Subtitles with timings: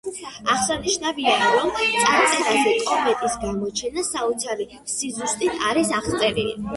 [0.51, 6.57] აღსანიშნავია, რომ წარწერაში კომეტის გამოჩენა საოცარი სიზუსტით არის აღწერილი.